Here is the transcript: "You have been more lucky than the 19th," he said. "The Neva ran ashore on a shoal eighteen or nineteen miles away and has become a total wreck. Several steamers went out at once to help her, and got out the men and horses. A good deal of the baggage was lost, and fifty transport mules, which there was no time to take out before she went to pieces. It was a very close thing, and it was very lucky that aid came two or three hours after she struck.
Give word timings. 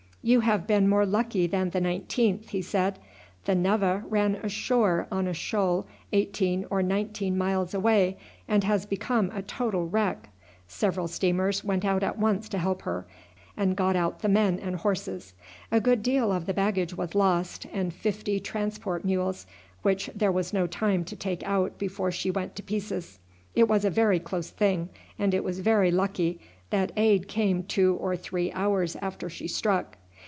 "You 0.23 0.41
have 0.41 0.67
been 0.67 0.87
more 0.87 1.07
lucky 1.07 1.47
than 1.47 1.71
the 1.71 1.81
19th," 1.81 2.49
he 2.49 2.61
said. 2.61 2.99
"The 3.45 3.55
Neva 3.55 4.03
ran 4.07 4.35
ashore 4.35 5.07
on 5.11 5.25
a 5.27 5.33
shoal 5.33 5.87
eighteen 6.13 6.63
or 6.69 6.83
nineteen 6.83 7.35
miles 7.39 7.73
away 7.73 8.17
and 8.47 8.63
has 8.63 8.85
become 8.85 9.31
a 9.33 9.41
total 9.41 9.87
wreck. 9.89 10.29
Several 10.67 11.07
steamers 11.07 11.63
went 11.63 11.83
out 11.83 12.03
at 12.03 12.19
once 12.19 12.47
to 12.49 12.59
help 12.59 12.83
her, 12.83 13.07
and 13.57 13.75
got 13.75 13.95
out 13.95 14.19
the 14.19 14.29
men 14.29 14.59
and 14.59 14.75
horses. 14.75 15.33
A 15.71 15.81
good 15.81 16.03
deal 16.03 16.31
of 16.31 16.45
the 16.45 16.53
baggage 16.53 16.95
was 16.95 17.15
lost, 17.15 17.65
and 17.73 17.91
fifty 17.91 18.39
transport 18.39 19.03
mules, 19.03 19.47
which 19.81 20.11
there 20.13 20.31
was 20.31 20.53
no 20.53 20.67
time 20.67 21.03
to 21.05 21.15
take 21.15 21.41
out 21.47 21.79
before 21.79 22.11
she 22.11 22.29
went 22.29 22.55
to 22.57 22.61
pieces. 22.61 23.17
It 23.55 23.67
was 23.67 23.83
a 23.83 23.89
very 23.89 24.19
close 24.19 24.51
thing, 24.51 24.89
and 25.17 25.33
it 25.33 25.43
was 25.43 25.61
very 25.61 25.89
lucky 25.89 26.39
that 26.69 26.91
aid 26.95 27.27
came 27.27 27.63
two 27.63 27.95
or 27.95 28.15
three 28.15 28.51
hours 28.51 28.95
after 28.97 29.27
she 29.27 29.47
struck. 29.47 29.97